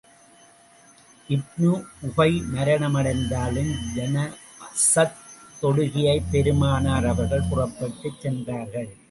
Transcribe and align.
இப்னு 1.29 1.83
Ubayy 2.01 2.45
மரணம் 2.47 2.93
அடைந்ததும், 2.93 3.71
ஜனாஸாத் 3.95 5.21
தொழுகைக்காகப் 5.61 6.31
பெருமானார் 6.31 7.05
அவர்கள் 7.05 7.47
புறப்பட்டுச் 7.49 8.21
சென்றார்கள். 8.21 8.91